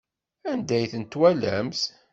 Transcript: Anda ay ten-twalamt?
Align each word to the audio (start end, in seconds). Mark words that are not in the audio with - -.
Anda 0.51 0.73
ay 0.77 0.87
ten-twalamt? 0.91 1.81